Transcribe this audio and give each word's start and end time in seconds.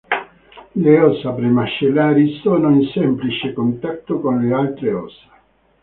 Le 0.73 0.99
ossa 1.03 1.29
pre-mascellari 1.33 2.39
sono 2.41 2.71
in 2.71 2.89
semplice 2.91 3.53
contatto 3.53 4.19
con 4.19 4.39
le 4.39 4.51
altre 4.51 4.93
ossa. 4.93 5.37